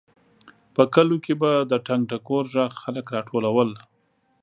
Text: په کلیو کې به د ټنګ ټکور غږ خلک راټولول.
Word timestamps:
په 0.75 0.83
کلیو 0.93 1.23
کې 1.25 1.33
به 1.41 1.51
د 1.71 1.73
ټنګ 1.85 2.01
ټکور 2.11 2.45
غږ 2.53 2.71
خلک 2.81 3.05
راټولول. 3.15 3.69